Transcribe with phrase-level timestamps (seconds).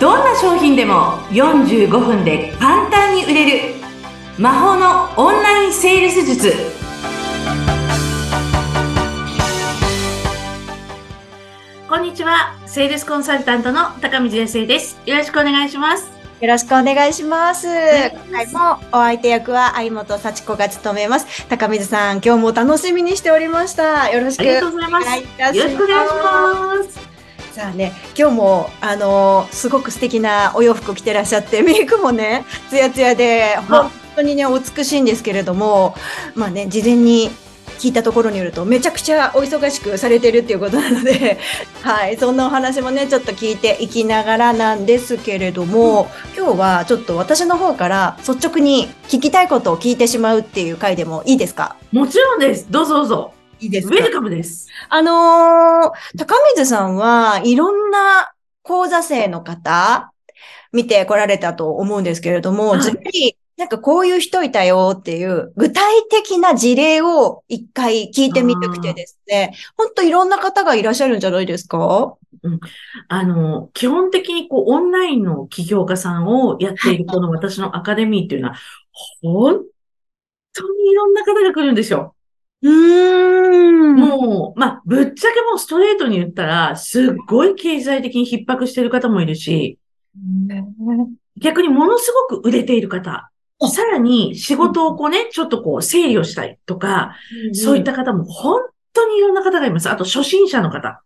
[0.00, 3.74] どんな商品でも45分で簡単に売れる
[4.38, 6.54] 魔法のオンラインセールス術。
[11.86, 12.56] こんにちは。
[12.66, 14.98] セールスコンサルタントの高見先生です。
[15.04, 16.10] よろしくお願いします。
[16.40, 17.66] よろしくお願いします。
[17.66, 21.46] 今回もお相手役は相本幸子が務めます。
[21.48, 24.08] 高水さん、今日も楽しみにしておりました。
[24.08, 25.06] よろしくありがとうございます。
[25.06, 27.09] お願いいたしよろしくお願いします
[27.60, 35.94] さあね、今日も、あのーすごく素敵なお洋服着てらっしゃって、 メイクもね、ツヤツヤで、本当にね、お美しいんですけれども、
[36.34, 37.30] まあね、事前に
[37.78, 41.38] 聞いたところによると、めちゃくちゃお忙しくされてるっていうことなので、
[41.84, 51.76] はい、そんなお話もね、ちょっと聞いていきながらなんですけれども、今日はちょっと私の方から率直に聞きたいことを聞いてしまうっていう回でもいいですか？
[51.92, 52.64] もちろんです。
[52.70, 54.68] どうぞどうぞいいでウェルカムです。
[54.88, 58.32] あのー高水さんはいろんな
[58.62, 60.12] 講座生の方、
[60.72, 62.82] 見てこられたと思うんですけれども、はい。
[62.82, 72.16] ぜひ、なんかこういう人いたよっていう具体的な事例を一回聞いてみたくてですね、本当いろんな方がいらっしゃるんじゃないですか？
[73.08, 78.54] あの、基本的にこう、オンラインの起業家さんをやっているこの私のアカデミーっていうのは、
[79.20, 79.60] 本
[80.54, 82.14] 当にいろんな方が来るんですよ。
[82.62, 83.96] うーん。
[83.96, 89.78] もう、まあ、ぶっちゃけもうストレートに言ったら、すっごい経済的に逼迫している方もいるし、
[91.36, 93.30] 逆にものすごく売れている方、
[93.62, 97.16] あさらに仕事をこうね、ちょっとこう整理をしたいとか、
[97.52, 99.90] そういった方も本当にいろんな方がいます。
[99.90, 101.02] あと初心者の方。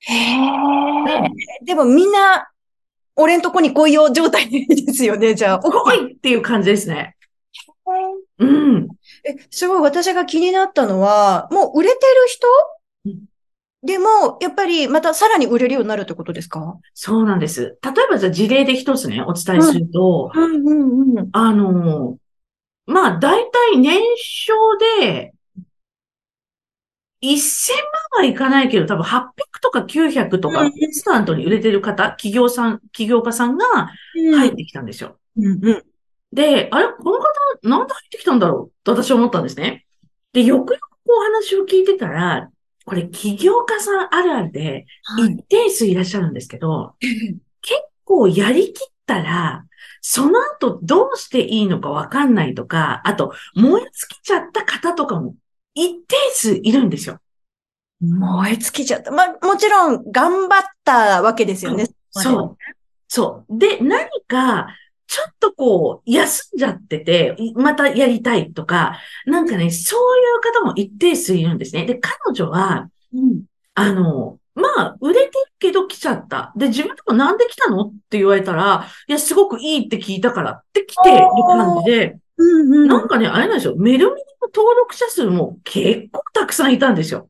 [0.00, 1.64] へえ。
[1.64, 2.48] でもみんな、
[3.14, 5.58] 俺んとこに来いよ状態ですよね、じゃあ。
[5.58, 7.16] 来いっていう感じですね。
[8.38, 8.88] うん。
[9.24, 12.46] え、すごい私が気になったのは、もう売れてる人？
[13.06, 13.24] うん
[13.84, 16.78] でも、やっぱりまたさらに売れるようになるってことですか？
[16.94, 17.78] そうなんです。
[17.82, 21.28] 例えばじゃあ事例で一つね、お伝えすると、うんうんうん。
[21.32, 22.16] あの、
[22.86, 24.54] まあ、大体年商
[25.00, 25.34] で、
[27.22, 27.76] 1000
[28.16, 35.18] 万はいかないけど、多分800とか900とか、うんインスタントに売れてる方、企業さん、起業家さんが入ってきたんですよ。
[35.36, 35.82] うんうん。
[36.32, 37.24] で、あれ、この方、
[37.62, 39.86] なんで入ってきたんだろうと私は思ったんですね。
[40.32, 42.50] で、よくよくお話を聞いてたら、
[42.84, 45.32] これ起業家さんあるあるで、はい。
[45.34, 49.66] 一定数いらっしゃるんですけど、結構やりきったら、
[50.00, 55.36] その後どうしていいのかわかんないとか、あと燃え尽きちゃった方とかも
[55.74, 57.20] 一定数いるんですよ。
[58.00, 59.12] 燃え尽きちゃった。
[59.12, 61.86] まあ、もちろん頑張ったわけですよね。
[62.10, 62.56] そう。
[63.06, 63.58] そう。
[63.58, 64.66] で、何か、
[65.12, 71.84] ちょっとこう、休んじゃってて、いまたやりたいとか、なんかね、そういう方も一定数いるんですね。
[71.84, 73.42] で、彼女は、うん。
[73.74, 76.54] あの、まあ、売れてるけど来ちゃった。
[76.56, 82.88] で、自分でもなんで来たのって言われたら、いや、すごくいいって聞いたからって来てる感じで、うんうん。
[82.88, 83.76] なんかね、あれなんですよ。
[83.76, 87.28] メルミニの登録者数も結構たくさんいたんですよ。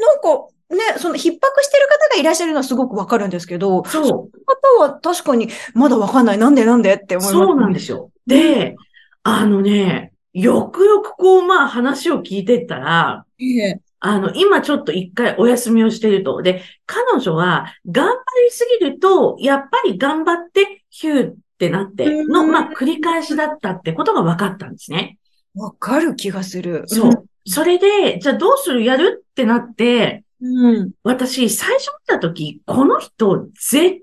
[0.00, 1.22] なんか、ね、その逼迫
[1.64, 4.04] してる方がいらっしゃるのはすごくわかるんですけど、そう。
[4.46, 6.38] 方は確かにまだわかんない。
[6.38, 7.46] なんでなんでって思います。
[7.46, 8.10] そうなんですよ。
[8.26, 8.76] で、
[9.22, 13.80] あのね、よくよくこう、まあ話を聞いてったら、ええ。
[13.98, 16.40] あの、今ちょっと一回お休みをしてると。
[16.40, 18.12] で、彼女は頑張
[18.44, 25.18] りすぎると、やっぱり頑張って、ヒューってなっての、うんまあ繰り返しだったってことが分かったんですね。
[25.54, 26.84] わかる気がする。
[26.86, 27.28] そう。
[27.44, 28.84] それで、じゃあどうする？
[28.84, 29.24] やる？
[29.28, 30.76] ってなって、うん。
[30.76, 30.90] うん。
[31.02, 34.02] 私、最初見たとき、この人、絶対にもっ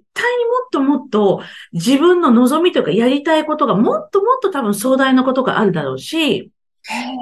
[0.72, 1.42] ともっと
[1.74, 6.52] 自分の望みとかやりたいことがもっともっと多分壮大なことがあるだろうし、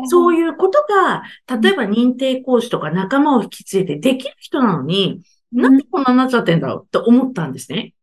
[0.09, 1.23] そういうことが、
[1.59, 5.21] 例えば認定講師とか仲間を引き連れてできる人なのに、
[5.51, 7.93] なんでこんなになっちゃってんだろうって思ったんですね。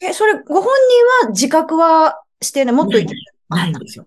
[0.00, 2.74] え、それ、ご本人は自覚はしてない？
[2.74, 3.14] もっと言って
[3.48, 4.06] ないんですよ。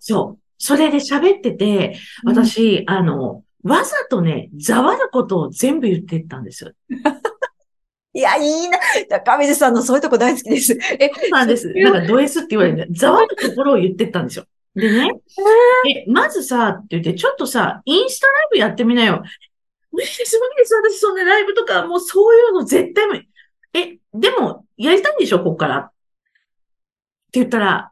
[0.00, 0.42] そう。
[0.58, 6.74] それで喋ってて、私、あの、わざとね、ざわることを全部言ってったんです。
[8.14, 8.78] いや、いいな。
[9.08, 10.72] 高水さんのそういうとこ大好きです。
[10.72, 11.68] え、 そうなんです。
[11.74, 14.46] なんかド S って言われるんで、ざわるところを言ってったんですよ。
[14.74, 15.10] でね、
[15.86, 19.22] え、まずさ、って言って、ちょっとさ、インスタライブやってみなよ。
[19.90, 20.74] 無理です、無理です。
[20.74, 23.28] 私、そんなライブとか、もうそういうの絶対無理。
[23.74, 25.76] え、でも、やりたいんでしょ、ここから。
[25.78, 25.88] っ
[27.32, 27.90] て言ったら、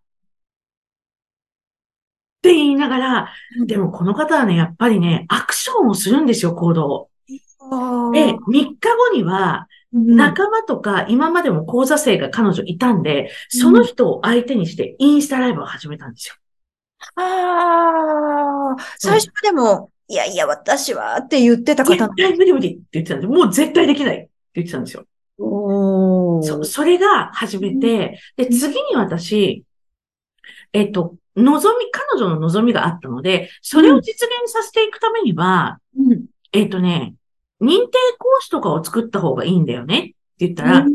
[2.44, 3.32] って言いながら、
[3.64, 6.86] でもこの方はね、やっぱりね、アクションをするんですよ、行動。
[6.86, 8.10] を。
[8.12, 16.34] で、3日後には、仲間とか、今までも講座生が彼女いたんで、その人を相手にしてインスタライブを始めたんですよ。
[17.16, 23.26] ああ、最初はでも、いやいや、私はって言ってた方絶対無理無理って言ってたんで。
[23.26, 25.06] もう絶対できないって言ってたんですよ。
[25.38, 29.64] そ、それが始めて、で、次に私、
[30.72, 37.14] えっと、望み、彼女の望みがあったので、それを実現させていくためには、うんえっとね、
[37.60, 40.94] 認定講師とかを作った方がいいんだよねって言ったら、うん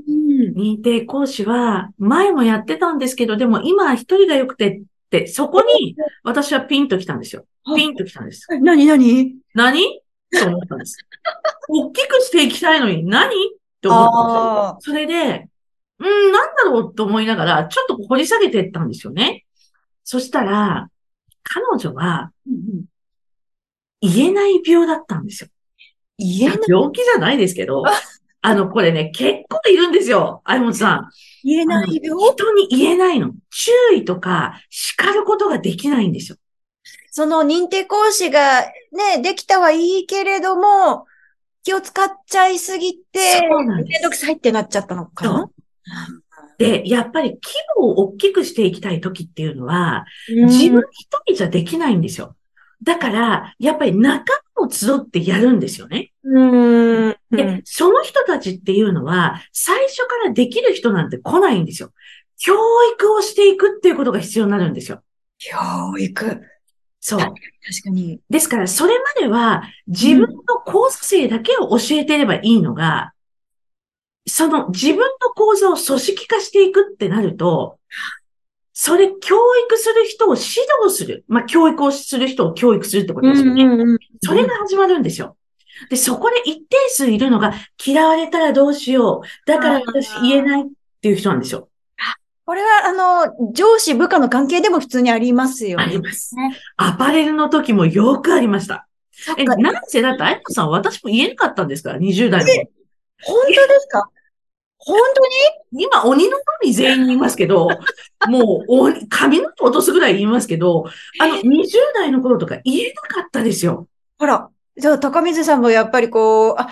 [0.55, 7.45] 認定講師は前もやってたんですけど、でも今は一人が良くてって、そこに私はピンと来たんですよ。
[7.75, 8.47] ピンと来たんです。
[8.53, 9.35] え何何？
[9.53, 10.01] 何？
[10.31, 10.97] と思ったんです。
[11.69, 13.27] 大きくしていきたいのに何？
[13.27, 13.31] っ
[13.81, 14.99] て思ったんですよ。
[14.99, 15.49] あそれで、
[15.99, 19.45] うん、なんだろうと思いながら、ちょっと掘り下げていったんですよね。
[20.11, 20.89] そしたら、
[21.43, 22.31] 彼女は
[24.01, 25.49] 言えない病だったんですよ。
[26.17, 27.83] 言えない、病気じゃないですけど、
[28.41, 30.41] あの、これね、結構いるんですよ。
[30.47, 31.09] 相本さん。
[31.43, 32.33] 言えない病？
[32.33, 33.33] 人に言えないの。
[33.51, 36.37] 注意とか叱ることができないんですよ。
[37.11, 41.05] その認定講師がね、できたはいいけれども、
[41.61, 43.47] 気を使っちゃいすぎて、
[43.85, 45.49] めんどくさいってなっちゃったのかな？
[46.59, 47.41] で、やっぱり規
[47.77, 52.35] 模を大きくしていきたい時っていうのは、うん自分一人じゃできないんですよ。
[52.83, 54.25] だから、やっぱり仲
[54.55, 56.11] 間を集ってやるんですよね。
[56.23, 57.15] うん。
[57.31, 61.91] で、その人たちっていうのは、最初からできる人なんて来ないんですよ。
[62.37, 62.53] 教
[62.93, 65.01] 育をしていくっていうことが必要になるんですよ。
[65.37, 65.57] 教
[65.97, 66.41] 育。
[66.99, 67.19] そう。
[67.19, 67.35] 確
[67.85, 68.19] かに。
[68.29, 70.27] ですから、それまでは自分の
[70.65, 73.13] 講座生だけを教えてればいいのが、
[74.27, 77.79] その自分の講座を組織化していくってなると、
[78.81, 79.35] それ、教
[79.67, 80.45] 育する人を指
[80.85, 81.25] 導する。
[81.27, 83.65] まあ、教育をする人を教育するってことですよね。
[83.65, 85.35] うんそれが始まるんですよ。
[85.89, 87.53] で、そこで一定数いるのが、
[87.85, 89.27] 嫌われたらどうしよう。
[89.45, 90.65] だから私言えないっ
[91.01, 91.67] ていう人なんですよ。
[92.45, 95.83] これは、あの、上司部下の関係でも普通にありますよね。
[95.83, 96.57] ありますね。
[96.77, 98.87] アパレルの時もよくありました。
[99.37, 99.43] え。
[99.43, 102.78] なんせだって、あやこさん私も言えなかったんですから、20代の頃。
[103.23, 104.09] 本当ですか？
[104.77, 105.21] 本当
[105.77, 105.83] に？
[105.83, 107.67] 今、鬼のように全員言いますけど、
[108.27, 110.85] もう、鬼髪の毛落とすぐらい言いますけど、
[111.19, 113.87] あの、20代の頃とか言えなかったですよ。
[114.17, 114.49] ほら。
[114.77, 116.69] じゃあ、高水さんもやっぱりこう、あ、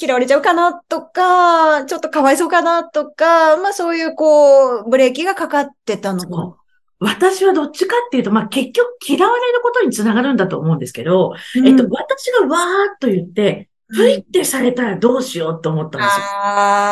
[0.00, 6.56] 嫌われちゃうかなとか、ちょっとかわいそうかなとか、まあそういうこう、ブレーキがかかってたのか
[6.98, 11.68] 私はどっちかっていうと、まあ、結局嫌われることにつながるんだと思うんですけど、な。
[11.68, 16.24] えっと、私がわーっと言って、プイってされたらどうしようと思ったんですよ。
[16.28, 16.90] あ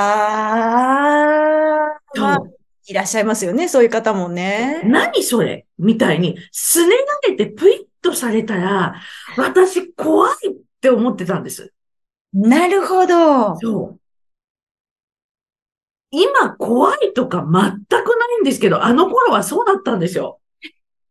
[2.17, 2.39] あ
[2.87, 4.83] いらっしゃいますよね、そういう方もね。
[4.85, 6.95] 何それみたいに、すね
[7.25, 8.95] 投げてプイッとされたら、
[9.39, 11.73] 私怖いって思ってたんです。
[12.35, 13.57] なるほど。
[13.57, 14.01] そう。
[16.11, 17.63] 今怖いとか全くな
[18.39, 20.41] いんですけど、あの頃はそうだったんですよ。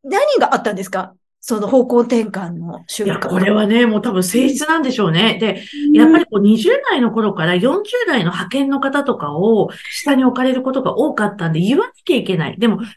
[0.04, 1.16] 何があったんですか？
[1.46, 3.30] その方向転換の瞬いや、間。
[3.30, 5.38] これはね、もう多分性質なんでしょうね。
[5.42, 12.58] で、やっぱりこう20代の頃から40代の派遣の方とかを下に置かれることが多かったんで言わなきゃいけない。
[12.58, 12.88] でも、キャ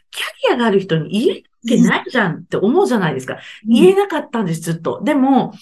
[0.47, 3.37] リアがある人に言えなきゃいけないじゃんって思うじゃないですか。
[3.67, 5.01] 言えなかったんです、ずっと。
[5.03, 5.53] でも、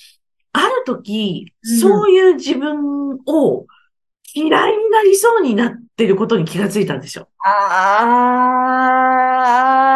[0.54, 3.66] ある時、うんそういう自分を
[4.36, 7.30] 嫌いになりそうになってることに気がついたんですよ。
[7.40, 7.50] あ
[9.22, 9.95] あ、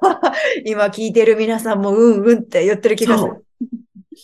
[0.64, 3.44] 今聞いてる皆さんもうんうんって言ってる気がする。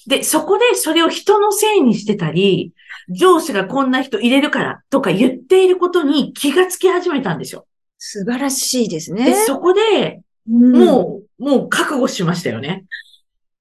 [0.07, 2.73] で、そこでそれを人のせいにしてたり、
[3.09, 7.67] 上司がこんな人入れるからとか言っていることに気がつき始めたんですよ。
[7.99, 9.35] 素晴らしいですで、ね。
[9.47, 12.85] そこで、うんもう、もう覚悟しましたよね。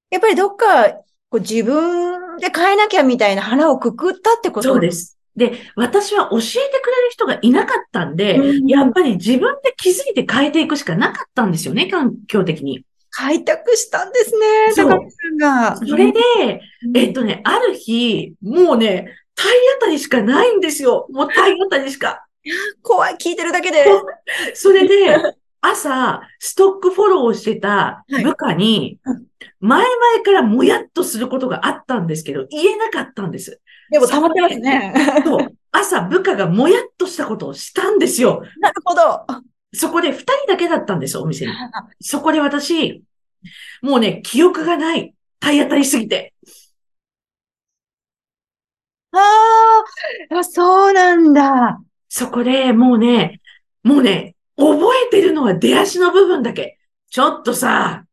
[0.09, 0.89] やっぱりどっか
[1.29, 5.17] こう自分で変えなきゃみたいな腹をくくったってことそうです。
[5.35, 12.85] で、私は教えてくれる人がいなかったんで、うんやっぱり自分で気づいて変えていくしかなかったんですよね、環境的に。
[13.09, 15.77] 開拓したんですね、そう高木さんが。
[15.77, 16.19] それで、
[16.85, 21.07] うんえっとね、ある日、もうね、体当たりしかないんですよ。
[21.11, 22.25] もう体当たりしか。
[22.81, 23.85] 怖い、聞いてるだけで。
[24.53, 29.25] それで、朝、ストックフォローをしてたはい部下にうん、
[29.61, 33.61] 前々からもやっとすることがあったんですけど、言えなかったんです。
[33.93, 34.93] でも溜まってますね。
[35.23, 35.55] そう。
[35.71, 38.43] 朝、部下がもやっとしたことをしたんですよ。
[38.59, 39.25] なるほど。
[39.71, 41.53] そこで二人だけだったんです、お店に。
[42.01, 43.03] そこで私、
[43.83, 45.13] もうね、記憶がない。
[45.39, 46.33] 体当たりすぎて。
[49.11, 51.79] あーあ、そうなんだ。
[52.09, 53.41] そこでもうね、
[53.83, 56.79] もうね、覚えてるのは出足の部分だけ。
[57.11, 58.05] ちょっとさ、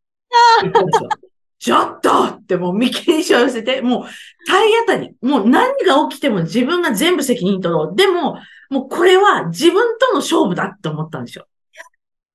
[1.61, 4.05] ちょっとってもう見切りしを寄せて、もう
[4.49, 5.15] 体当たり。
[5.23, 7.95] もう何が起きても自分が全部責任取ろう。
[7.95, 8.39] でも、
[8.71, 11.47] もうこれは自分との勝負だって思ったんですよ。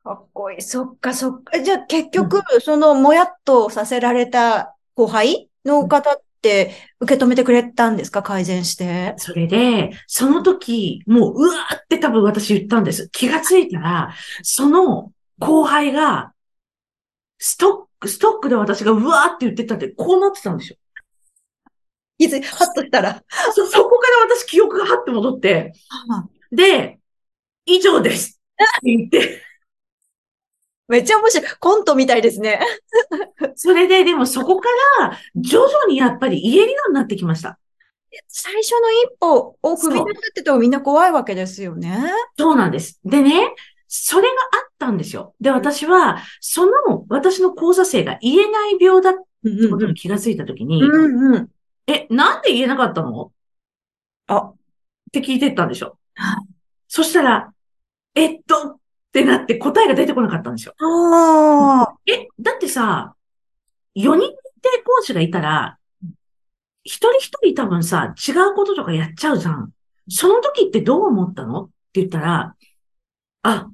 [0.04, 0.62] かっこいい。
[0.62, 1.60] そっかそっか。
[1.60, 8.22] じゃあ結局、そのもやっとさせられた後輩の方っって受け止めてくれたんですか？
[8.22, 9.16] 改善して。
[9.18, 13.10] それで、その時、もう、うわーって多分私言ったんです。
[13.12, 14.14] 気がついたら、
[14.44, 16.34] その後輩が、
[17.40, 20.78] ストック、ストックで私がうわーって言ってたって、こうなってたんですよ。
[22.18, 23.24] いつ、ハッとしたら。
[23.54, 25.74] そ、 そこから私記憶がはって戻って、
[26.52, 27.00] で、
[27.66, 29.42] 以上ですって言って、
[30.88, 31.50] めっちゃ面白い。
[31.60, 32.60] コントみたいですね。
[33.56, 34.70] それで、でもそこか
[35.00, 37.60] ら、徐々にやっぱり言えるようになってきました。
[38.28, 42.12] 最初の一歩を踏み出すってとみんな怖いわけですよね。
[42.38, 43.00] そうなんです。
[43.04, 43.54] でね、
[43.88, 45.36] それがあったんですよ。
[45.40, 51.50] で、私は、その、私の交差性が言えない病だってことに気がついたときに、うんうん。
[51.88, 53.32] え、なんで言えなかったの？
[54.28, 54.56] あ、っ
[55.12, 56.38] て聞いてったんでしょは。
[56.88, 57.54] そしたら、
[58.16, 58.78] えっと、っ
[59.12, 60.74] てなって答えが出てこなかったんですよ。
[62.08, 63.16] え、だってさ、
[63.96, 64.30] 4人認定
[64.84, 65.78] 講師がいたら、
[66.84, 69.72] 一人一人多分さ、違うこととかやっちゃうじゃん。
[70.10, 71.64] その時ってどう思ったの？
[71.64, 72.56] って言ったら、
[73.44, 73.70] あ、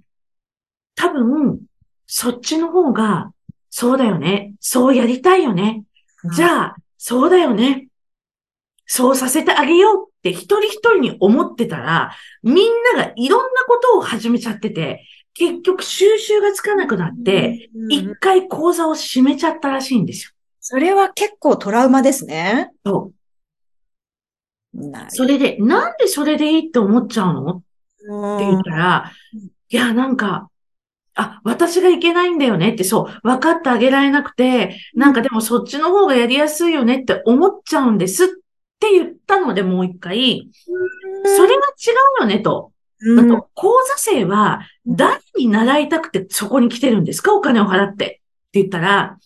[1.02, 1.62] 多分、
[2.06, 3.32] そっちの方が、
[3.72, 4.54] そうだよね。
[4.60, 5.84] そうやりたいよね。
[6.36, 7.88] じゃあ、そうだよね。
[8.86, 12.12] そうさせてあげようって一人一人に思ってたら、
[12.44, 15.04] みんながいろんなことを始めちゃってて、
[15.34, 20.32] 結局収集がつかなくなって、うん一回講座を閉めちゃったらしいんですよ。
[20.60, 22.70] それは結構トラウマですね。
[22.86, 23.12] そ
[24.76, 24.80] う。
[25.10, 27.56] それで、なんでそれでいいって思っちゃうの？
[27.56, 27.62] っ
[28.38, 30.51] て言ったら、うんいや、なんか、
[31.16, 38.28] あ、私がいけないんだよねって、そう、分かってあげられなくて、なんかでもそっちの方がやりやすいよねって思っちゃうんですっ
[38.80, 40.50] て言ったので、もう一回、
[41.26, 42.72] それが違うよねと。
[43.04, 47.34] うんあと、講座生は誰に習いたくてそこに来てるんですか？
[47.34, 48.06] お金を払って。
[48.06, 48.08] っ
[48.52, 49.18] て言ったら、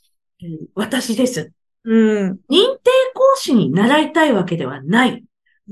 [0.75, 1.51] 私です。
[1.83, 2.31] うん。
[2.49, 5.25] 認定講師に習いたいわけではない。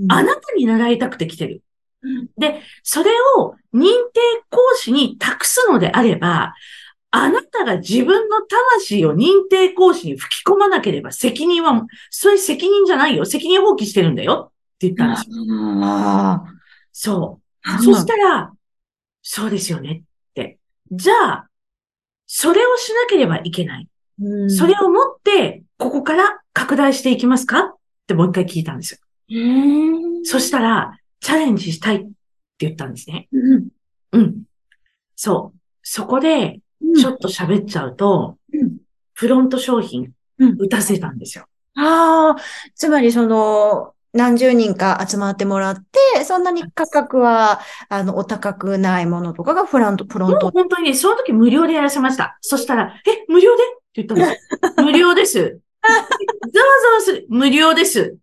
[0.09, 1.61] あなたに習いたくて来てる。
[2.03, 4.19] うんで、それを認定
[4.49, 6.53] 講師に託すのであれば、
[7.11, 13.25] あなたが自分の魂を認定講師に吹き込まなければ責任は、それ責任じゃないよ。
[13.25, 14.51] 責任放棄してるんだよ。
[14.75, 15.45] って言ったんですよ。
[15.83, 16.43] あ
[16.91, 17.69] そう。
[17.69, 17.79] あ。
[17.79, 18.51] そしたら、
[19.21, 20.57] そうですよねって。
[20.91, 21.47] じゃあ、
[22.25, 23.87] それをしなければいけない。
[24.21, 27.59] うんそれをもって、ここから拡大していきますか？
[27.59, 27.75] っ
[28.07, 28.99] てもう一回聞いたんですよ。
[29.29, 32.11] うんそしたら、チャレンジしたいって
[32.59, 33.27] 言ったんですね。
[33.31, 33.67] うん
[34.11, 34.43] うん。
[35.15, 35.59] そう。
[35.81, 36.59] そこで、
[36.95, 38.77] ちょっと喋っちゃうと、うん
[39.15, 41.45] フロント商品うん、打たせたんですよ。
[41.75, 42.41] ああ、
[42.73, 45.75] つまりその、何十人か集まってもらっ
[46.15, 50.49] て、そんなに価格は、あの、お高くないものとかがフラント、フロント。
[50.49, 52.39] 本当にね、その時無料でやらせました。
[52.41, 53.63] そしたら、え、無料で？
[53.63, 54.37] って言ったんですよ。
[54.83, 55.39] 無料です。
[55.39, 55.57] ざわ
[56.81, 57.27] ざわする。
[57.29, 58.17] 無料です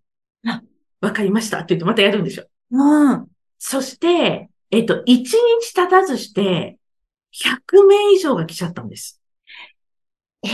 [0.46, 0.62] あ。
[1.00, 2.46] わかりましたって言ってまたやるんですよ。
[2.70, 3.26] うん。
[3.58, 5.34] そして、えっと、1日
[5.74, 6.78] 経たずして、
[7.32, 9.20] 100名以上が来ちゃったんです。
[10.42, 10.48] え？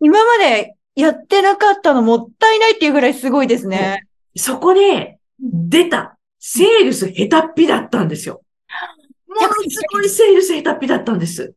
[0.00, 4.06] 今までやってなかったのもったいないっていうぐらいすごいですね。
[4.36, 6.16] そこで、出た。
[6.38, 8.42] セールス下手っぴだったんですよ。
[9.26, 11.54] ものすごいセールス下手っぴだったんです。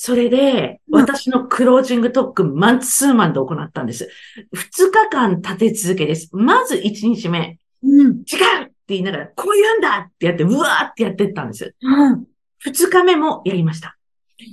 [0.00, 4.08] それで、うん私のクロージング特訓マンツーマンで行ったんです。
[4.54, 6.30] 2日間立て続けです。
[6.32, 8.06] まず1日目、うん。
[8.08, 8.18] 違うっ
[8.66, 11.74] て言いながら、こういうんだってやって、うわーってやってったんです。
[11.80, 12.24] うん。
[12.64, 13.98] 2日目もやりました。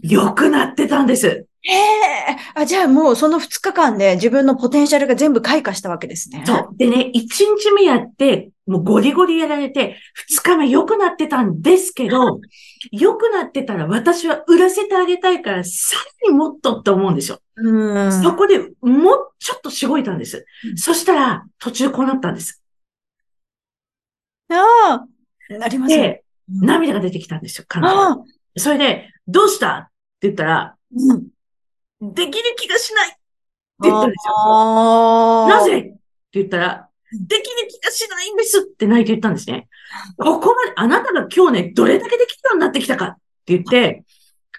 [0.01, 1.45] 良くなってたんです。
[1.67, 2.37] へえ。
[2.53, 6.43] あ、じゃあもうその2日間で自分のポテンシャルが全部開花したわけですね。
[6.45, 6.69] そう。
[6.77, 9.97] でね、1日目やって、もうゴリゴリやられて、
[10.29, 12.39] 2日目良くなってたんですけど、
[12.91, 15.95] 良くなってたら私は売らせてあげたいから、さ
[16.27, 17.39] らにもっとって思うんですよ。
[17.55, 18.23] うん。
[18.23, 20.45] そこでもうちょっとしごいたんです。
[20.69, 22.61] うんそしたら、途中こうなったんです。
[24.49, 25.07] あ
[25.49, 25.53] あ。
[25.57, 25.97] なりますね。
[25.97, 28.17] で、涙が出てきたんですよ、彼女ああ。
[28.57, 29.77] それで、どうした？
[29.77, 29.83] っ
[30.19, 31.27] て言ったら、うん。
[32.01, 33.17] できる気がしないって
[33.83, 35.47] 言ったんですよ。
[35.47, 35.79] なぜ？
[35.79, 35.99] って
[36.33, 39.67] 言ったら、できる気がしないんですって泣いて言ったんですね。
[40.17, 44.03] ここまで、あなたが今日ね、どれだけできるようになってきたかって言って、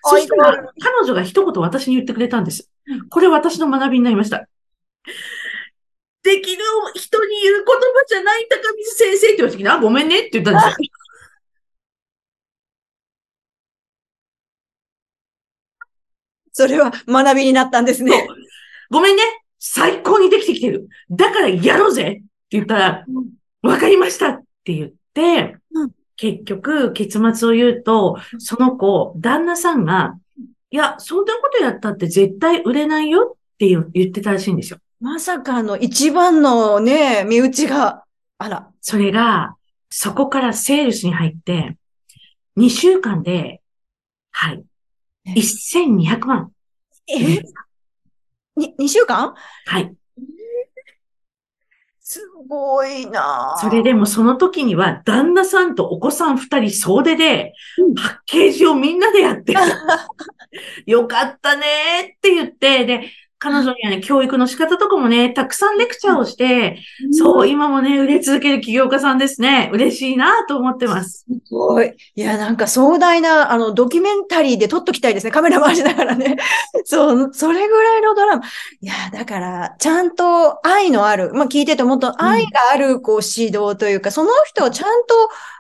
[0.05, 2.71] そしたら、彼女が一言私に言ってくれたんです。
[3.11, 4.47] これ私の学びになりました。
[6.23, 6.63] できる
[6.95, 10.75] 人に言う言葉じゃない高水先生って言われた時に、あ、ごめんねって言ったんですよ。
[16.57, 18.27] それは学びになったんですね。
[18.91, 19.23] ごめんね。
[19.59, 20.89] 最高にできてきてる。
[21.11, 22.03] だからやろうぜ。
[22.03, 22.23] って
[22.53, 23.05] 言ったら、
[23.61, 25.91] わかりましたって言って、うん。
[26.17, 30.19] 結局、結末を言うと、その子、旦那さんが、
[30.71, 34.79] いや、そんなことやったって絶対売れないよって言ってたらしいんですよ。
[34.99, 38.05] まさかの一番のね、身内が、
[38.39, 38.71] あら。
[38.81, 39.57] それが、
[39.91, 41.77] そこからセールスに入って、
[42.57, 43.61] 2週間で、
[44.31, 44.65] はい、
[45.27, 46.51] 1200万。
[47.09, 47.43] え
[48.57, 49.35] に、2週間？
[49.67, 49.95] はい。
[52.09, 53.57] すごいな。
[53.59, 59.55] ぁそれでもその時には、旦那さんとお子さん二人総出でうん、パッケージをみんなでやって、
[60.87, 66.79] よかったねーって言って、で、彼女にはね、教育の仕方とかもね、たくさんレクチャーをして、
[67.13, 69.71] そう、今もね、売れ続ける起業家さんですね。
[69.75, 71.27] 嬉しいなと思ってます。
[71.27, 71.95] すごい。
[72.15, 75.33] いや、なんか壮大な、あの、ドキュメンタリーで撮っときたいですね。
[75.33, 76.37] カメラ回しながらね。
[76.85, 78.43] そう、それぐらいのドラマ。
[78.81, 85.15] いや、だから、ちゃんと愛のある、まあ聞いててもっと愛がある、こう、指導というか、その人をちゃんと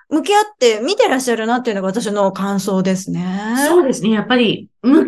[0.09, 3.57] 向き合って見てらっしゃるなっていうのが私の感想ですね。
[3.69, 4.11] そうですね。
[4.11, 5.07] やっぱり、向き合わ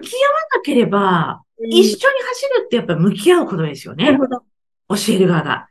[0.56, 4.04] なければ、一緒に走るってやっぱ向き合うことですよね。
[4.04, 4.42] なるほど。
[4.88, 5.68] 教える側が。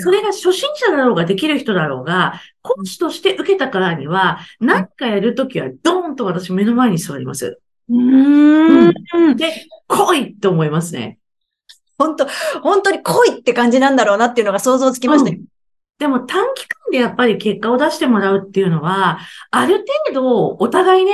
[0.00, 7.60] それが初心者だろうができる人だろうが、講師として受けたからには、何かやるときはドーンと私目の前に座ります。
[7.90, 9.36] うーん。
[9.36, 11.18] で、来いって思いますね。
[11.98, 12.26] 本当
[12.62, 15.38] 本当に濃いって感じなんだろうなっていうのが想像つきましたよ。
[15.98, 19.18] でも短期間でやっぱり結果を出してもらうっていうのは、
[19.50, 21.12] ある程度お互いね、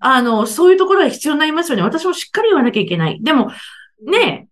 [0.00, 1.82] あの、そういうところが必要になりますよね。
[1.82, 3.18] 私もしっかり言わなきゃいけない。
[3.22, 3.50] でも、
[4.06, 4.48] ね、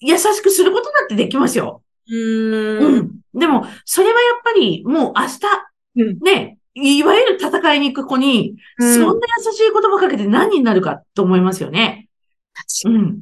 [0.00, 1.82] 優しくすることだってできますよ。
[2.08, 2.78] うー。
[2.80, 3.10] うんん。
[3.34, 12.08] でも、それはやっぱりもう明うん日、ね、いわゆる戦いに行く子に、うんそんな優しい言葉かけて何になるかと思いますよね。
[12.84, 13.20] うん。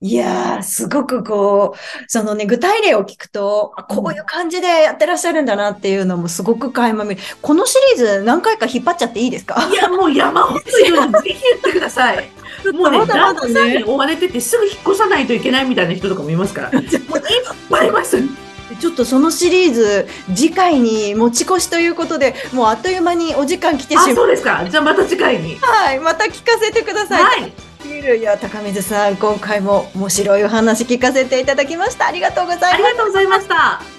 [0.00, 7.20] いやー、すごくこう、そのね、具体例を聞くと、あこういう感じでやってらっしゃるんだなっていうのもすごく垣間見る。
[7.42, 9.60] このシリーズ何回か引っ張っちゃっていいですか？
[9.72, 12.30] いや、もう山ほどいるのぜひ言ってください。
[12.72, 16.70] もうね、まだまだね追われててすぐ引っ越さないといけないみたいな人とかもいますから。
[16.70, 16.90] もういっ
[17.68, 18.22] ぱいいます。
[18.80, 24.14] ちょっとそのシリーズ、次回に持ち越しということで、もうあっという間にお時間来てしあ、まう。
[24.14, 24.64] そうですか。
[24.70, 25.56] じゃあまた次回に。
[25.60, 27.24] はい、また聞かせてください。
[27.24, 27.52] はい。
[27.84, 32.06] いや、高水さん、今回も面白いお話聞かせていただきました。
[32.06, 32.82] ありがとうございましたあり。
[32.82, 33.97] がとうございました。